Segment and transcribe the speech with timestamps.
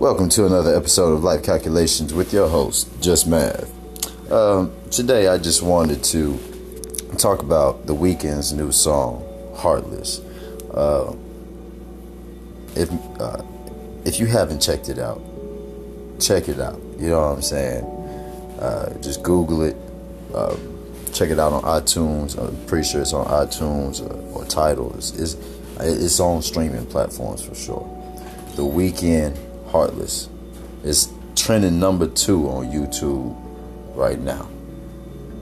[0.00, 3.70] Welcome to another episode of Life Calculations with your host, Just Math.
[4.32, 6.40] Um, today, I just wanted to
[7.18, 9.22] talk about the Weeknd's new song,
[9.54, 10.20] "Heartless."
[10.72, 11.14] Uh,
[12.76, 13.42] if uh,
[14.06, 15.20] if you haven't checked it out,
[16.18, 16.80] check it out.
[16.98, 17.84] You know what I'm saying?
[18.58, 19.76] Uh, just Google it.
[20.32, 20.56] Uh,
[21.12, 22.38] check it out on iTunes.
[22.38, 24.94] I'm pretty sure it's on iTunes or, or Tidal.
[24.96, 25.34] It's, it's,
[25.78, 27.86] it's on streaming platforms for sure.
[28.56, 29.36] The Weeknd,
[29.70, 30.28] Heartless,
[30.82, 33.36] It's trending number two on YouTube
[33.94, 34.48] right now.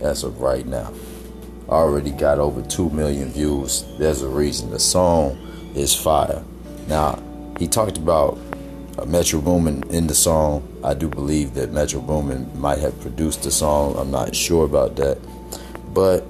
[0.00, 0.92] As of right now,
[1.68, 3.84] already got over two million views.
[3.98, 4.70] There's a reason.
[4.70, 5.38] The song
[5.76, 6.42] is fire.
[6.88, 7.22] Now
[7.60, 8.36] he talked about
[8.98, 10.66] uh, Metro Boomin in the song.
[10.82, 13.96] I do believe that Metro Boomin might have produced the song.
[13.96, 15.18] I'm not sure about that,
[15.94, 16.26] but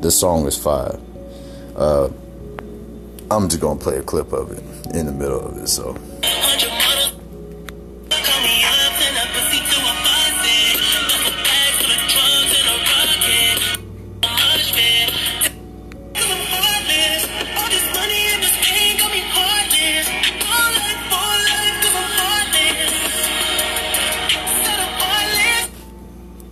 [0.00, 0.98] the song is fire.
[1.76, 2.08] Uh,
[3.30, 5.68] I'm just gonna play a clip of it in the middle of it.
[5.68, 5.94] So.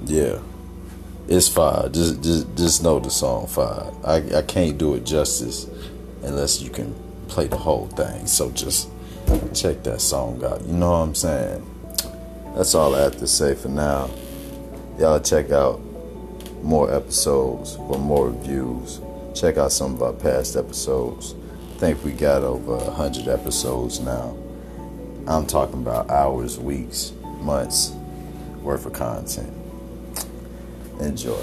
[0.07, 0.41] Yeah,
[1.29, 1.89] it's fire.
[1.91, 3.93] Just, just, just know the song fire.
[4.05, 5.67] I, I can't do it justice
[6.23, 6.95] unless you can
[7.29, 8.27] play the whole thing.
[8.27, 8.89] So just
[9.53, 10.63] check that song out.
[10.65, 11.76] You know what I'm saying?
[12.57, 14.09] That's all I have to say for now.
[14.99, 15.79] Y'all check out
[16.63, 18.99] more episodes for more reviews.
[19.35, 21.35] Check out some of our past episodes.
[21.75, 24.35] I think we got over 100 episodes now.
[25.29, 27.93] I'm talking about hours, weeks, months
[28.63, 29.53] worth of content.
[30.99, 31.37] Enjoy.